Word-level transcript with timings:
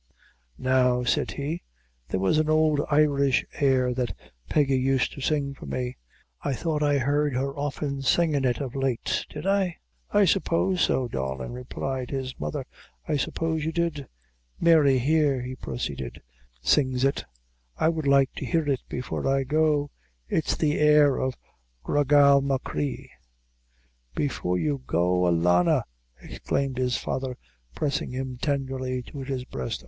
"Now," 0.57 1.03
said 1.03 1.29
he, 1.33 1.61
"there 2.07 2.19
was 2.19 2.39
an 2.39 2.49
ould 2.49 2.81
Irish 2.89 3.45
air 3.59 3.93
that 3.93 4.17
Peggy 4.49 4.79
used 4.79 5.13
to 5.13 5.21
sing 5.21 5.53
for 5.53 5.67
me 5.67 5.95
I 6.41 6.53
thought 6.53 6.81
I 6.81 6.97
heard 6.97 7.35
her 7.35 7.55
often 7.55 8.01
singin' 8.01 8.43
it 8.43 8.59
of 8.59 8.73
late 8.73 9.27
did 9.29 9.45
I?" 9.45 9.77
"I 10.09 10.25
suppose 10.25 10.81
so, 10.81 11.07
darlin'," 11.07 11.51
replied 11.51 12.09
his 12.09 12.33
mother; 12.39 12.65
"I 13.07 13.15
suppose 13.15 13.63
you 13.63 13.71
did." 13.71 14.07
"Mary, 14.59 14.97
here," 14.97 15.43
he 15.43 15.53
proceeded, 15.55 16.19
"sings 16.63 17.03
it; 17.05 17.23
I 17.77 17.87
would 17.87 18.07
like 18.07 18.33
to 18.37 18.45
hear 18.47 18.67
it 18.67 18.81
before 18.89 19.27
I 19.27 19.43
go; 19.43 19.91
it's 20.27 20.55
the 20.57 20.79
air 20.79 21.17
of 21.17 21.35
Gra 21.83 22.05
Gal 22.05 22.41
Machree." 22.41 23.11
"Before 24.15 24.57
you 24.57 24.81
go, 24.87 25.27
alanna!" 25.27 25.83
exclaimed 26.19 26.79
his 26.79 26.97
father, 26.97 27.37
pressing 27.75 28.09
him 28.09 28.39
tenderly 28.41 29.03
to 29.03 29.19
his 29.19 29.45
breast. 29.45 29.79